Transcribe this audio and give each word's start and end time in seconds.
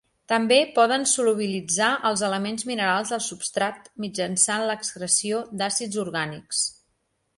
També 0.31 0.55
poden 0.77 1.03
solubilitzar 1.09 1.89
els 2.09 2.23
elements 2.29 2.67
minerals 2.69 3.13
del 3.17 3.21
substrat 3.27 3.85
mitjançant 4.07 4.65
l'excreció 4.71 5.43
d'àcids 5.61 6.01
orgànics. 6.07 6.65